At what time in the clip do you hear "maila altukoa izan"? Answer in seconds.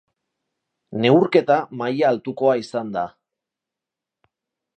1.81-2.91